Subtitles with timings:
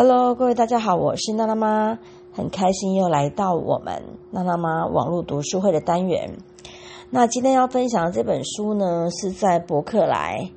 [0.00, 1.98] Hello，各位大家好，我是娜娜妈，
[2.30, 6.38] 很开心又来到我们娜娜妈网络读书会的单元。
[7.10, 10.52] 那今天要分享的这本书呢，是在博客来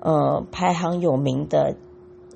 [0.00, 1.74] 呃排行有名的，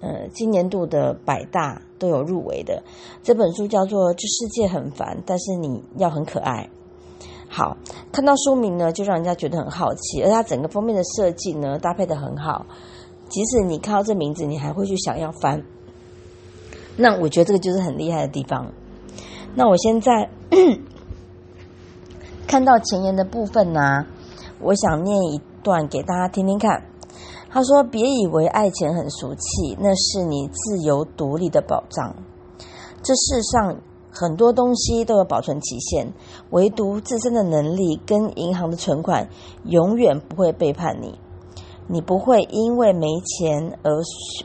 [0.00, 2.82] 呃今年度的百大都有入围的
[3.22, 6.70] 这本书叫做《这世界很烦，但是你要很可爱》。
[7.50, 7.76] 好，
[8.12, 12.64] 看到书名呢，就让人家觉得很好奇，而它整个封面的设计呢，搭配的很好，
[13.28, 15.62] 即使你看到这名字，你还会去想要翻。
[16.96, 18.72] 那我觉得这个就是很厉害的地方。
[19.54, 20.30] 那我现在
[22.46, 24.06] 看到前言的部分呢，
[24.60, 26.84] 我想念一段给大家听听看。
[27.52, 32.14] 他说：“别以为爱钱很俗气，那是你自由独立的保障。
[33.02, 33.80] 这世上
[34.12, 36.12] 很多东西都有保存期限，
[36.50, 39.28] 唯独自身的能力跟银行的存款
[39.64, 41.18] 永远不会背叛你。
[41.90, 43.92] 你不会因为没钱而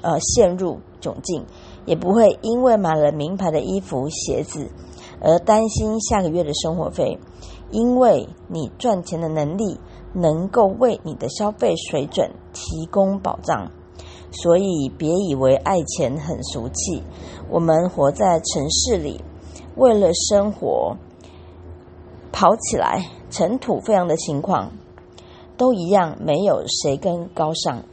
[0.02, 1.46] 呃陷入窘境。”
[1.86, 4.72] 也不会因为买了名牌的衣服、鞋子
[5.22, 7.20] 而担心下个月的生活费，
[7.70, 9.80] 因为你赚钱的能力
[10.12, 13.70] 能够为你的消费水准提供保障。
[14.32, 17.04] 所以，别以为爱钱很俗气。
[17.52, 19.24] 我们活在城市里，
[19.76, 20.98] 为了生活
[22.32, 24.72] 跑起来，尘土飞扬的情况
[25.58, 27.84] 都一样，没有谁更高尚。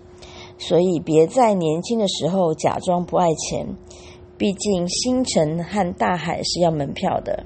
[0.58, 3.76] 所以，别在年轻的时候假装不爱钱。
[4.38, 7.44] 毕竟，星辰和大海是要门票的，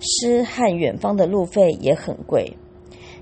[0.00, 2.56] 诗和远方的路费也很贵。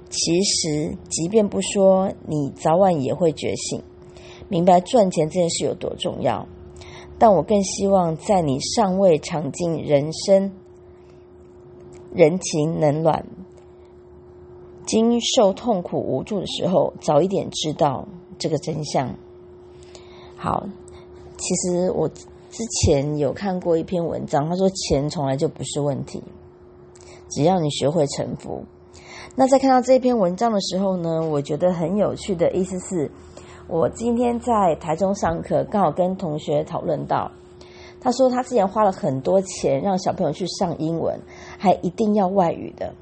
[0.09, 3.83] 其实，即便不说，你早晚也会觉醒，
[4.49, 6.47] 明白赚钱这件事有多重要。
[7.19, 10.53] 但我更希望，在你尚未尝尽人生
[12.13, 13.27] 人情冷暖、
[14.87, 18.09] 经受痛苦无助的时候，早一点知道。
[18.39, 19.17] 这个真相，
[20.37, 20.67] 好，
[21.39, 26.23] 其实我之前有看过一篇文章，他说钱从来就不是问题，
[27.31, 28.63] 只要你学会臣服。
[29.35, 33.11] 那在看到这篇文章的时候呢，我觉得很有趣的意思是，
[33.69, 37.33] 我今天在台中上课，刚好跟同学讨论到，
[38.03, 41.19] 他说他之前花了很多钱让小朋友去上英文，
[41.57, 42.95] 还一定要外语的，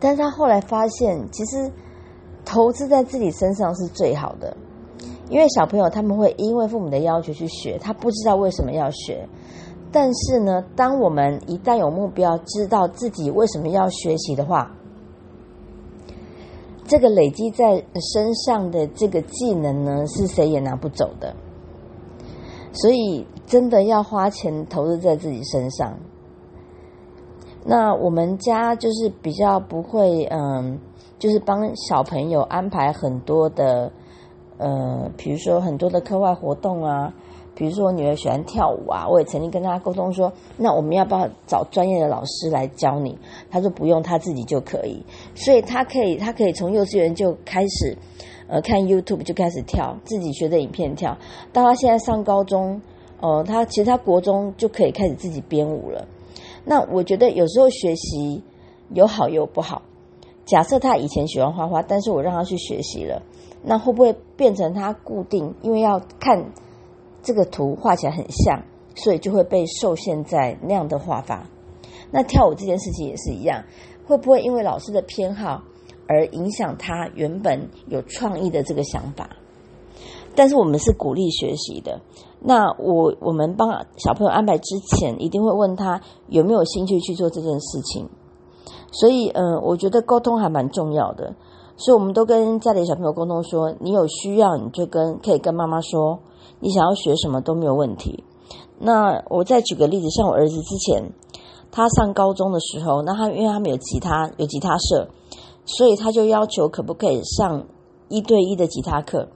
[0.00, 1.70] 但是他后来发现，其实。
[2.44, 4.56] 投资在自己身上是最好的，
[5.28, 9.28] 因为小朋友他们会因为父母的要求去学，他不知道为什么要学。
[9.92, 14.74] 但是呢，当我们一旦有目标，知道自己为什么要学习的话，
[16.86, 17.84] 这个累积在
[18.14, 21.36] 身上的这个技能呢，是谁也拿不走的。
[22.72, 25.98] 所以，真的要花钱投资在自己身上。
[27.68, 30.80] 那我们家就是比较不会，嗯。
[31.18, 33.90] 就是帮小朋友安排很多的，
[34.56, 37.12] 呃，比如说很多的课外活动啊，
[37.56, 43.18] 比如说我女儿喜欢跳舞啊，我也曾经跟她沟通说，那我们要不要找专业的老师来教你？
[43.50, 45.04] 她说不用，她自己就可以。
[45.34, 47.98] 所以她可以，她可以从幼稚园就开始，
[48.46, 51.18] 呃，看 YouTube 就开始跳，自己学的影片跳。
[51.52, 52.80] 到她现在上高中，
[53.20, 56.06] 哦，她其实她国中就可以开始自己编舞了。
[56.68, 58.42] 那我觉得有时候学习
[58.92, 59.80] 有好有不好。
[60.44, 63.22] 假设他以前喜欢画画，但是我让他去学习了，
[63.62, 65.54] 那会不会变成他固定？
[65.62, 66.52] 因为要看
[67.22, 68.62] 这个图画起来很像，
[68.94, 71.48] 所以就会被受限在那样的画法。
[72.10, 73.64] 那跳舞这件事情也是一样，
[74.06, 75.62] 会不会因为老师的偏好
[76.06, 79.30] 而影响他原本有创意的这个想法？
[80.34, 82.02] 但是我们是鼓励学习的。
[82.40, 88.08] 那我我们帮小朋友安排之前，一定会问他有没有兴趣去做这件事情。
[88.90, 91.34] 所以，嗯，我觉得沟通还蛮重要的。
[91.76, 96.20] 所以，我们都跟家里小朋友沟通说：，你有需要，你就跟可以跟妈妈说，
[96.60, 98.24] 你想要学什么都没有问题。
[98.78, 101.12] 那我再举个例子，像我儿子之前
[101.70, 105.08] 他上高中的时候，那他因为他们有吉他，有吉他社，
[105.66, 107.66] 所以他就要求可不可以上
[108.08, 109.28] 一对一的吉他课。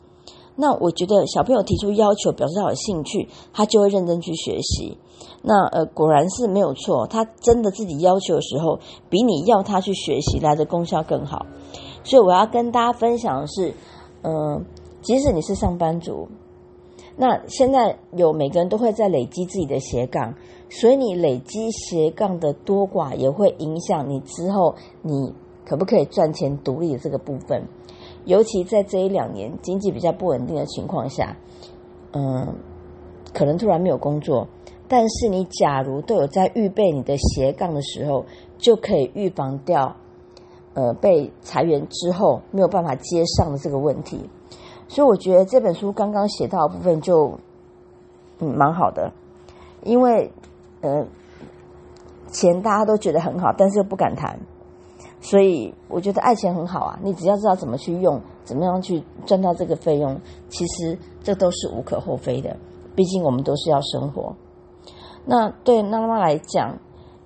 [0.54, 4.98] 那我觉得小朋友提出要求，表示他有兴趣，他就会认真去学习。
[5.42, 7.06] 那呃，果然是没有错。
[7.06, 8.78] 他真的自己要求的时候，
[9.08, 11.46] 比你要他去学习来的功效更好。
[12.04, 13.74] 所以我要跟大家分享的是，
[14.22, 14.64] 嗯，
[15.00, 16.28] 即使你是上班族，
[17.16, 20.34] 那现在有每个人都会在累积自己的斜杠，
[20.68, 25.32] 所以你累积斜杠的多寡，也会影响你之后你
[25.64, 27.66] 可不可以赚钱独立的这个部分。
[28.24, 31.36] 尤其在这一两年经济比较不稳定的情况下，
[32.12, 32.54] 嗯，
[33.34, 34.46] 可能突然没有工作。
[34.88, 38.26] 但是你假如都有在预备你的斜杠的时候，
[38.58, 39.96] 就可以预防掉，
[40.74, 44.28] 呃，被裁员之后没有办法接上的这个问题。
[44.88, 47.38] 所以我觉得这本书刚刚写到的部分就，
[48.40, 49.10] 嗯蛮好的，
[49.82, 50.30] 因为
[50.82, 51.06] 呃
[52.26, 54.38] 钱大家都觉得很好，但是又不敢谈，
[55.22, 62.56] 所以我觉得爱钱很好啊，你只要知道怎么去用，怎么样去赚到这个费用，其实这都是无可厚非的，
[62.96, 64.34] 毕竟我们都是要生活。
[65.24, 66.76] 那对妈妈来讲，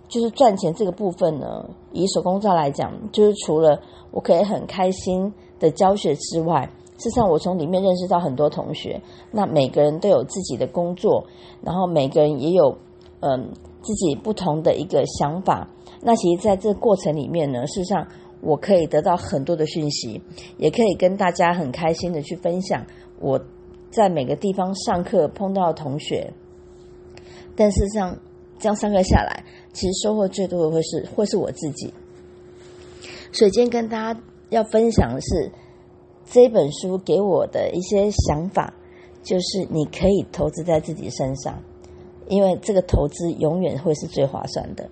[0.09, 9.01] 就是赚钱这个部分呢，以手工皂来讲，就是除了我可以很开心的教学之外，事实上我从里面认识到很多同学，
[9.31, 11.25] 那每个人都有自己的工作，
[11.63, 12.77] 然后每个人也有
[13.21, 15.71] 嗯自己不同的一个想法。
[16.03, 18.07] 那其实在这过程里面呢，事实上
[18.41, 20.21] 我可以得到很多的讯息，
[20.59, 22.87] 也可以跟大家很开心的去分享
[23.19, 23.41] 我
[23.91, 26.33] 在每个地方上课碰到的同学。
[27.57, 28.19] 但事实上，
[28.59, 31.93] 这样上课下来，其实收获最多的会是会是我自己。
[33.33, 34.21] 所以今天跟大家
[34.51, 35.51] 要分享的是
[36.25, 38.75] 这本书给我的一些想法，
[39.23, 41.63] 就是你可以投资在自己身上，
[42.29, 44.89] 因为这个投资永远会是最划算的。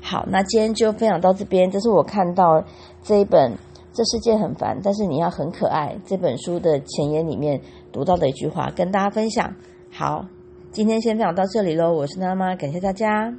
[0.00, 1.70] 好，那今天就分享到这边。
[1.70, 2.64] 这是我看到
[3.02, 3.52] 这一本
[3.92, 7.60] 《这世界很烦，但是你要很可爱》这本书的前言里面
[7.92, 9.54] 读到的一句话，跟大家分享。
[9.90, 10.26] 好。
[10.72, 13.32] 今天先分享到这里喽，我是娜妈，感谢大家。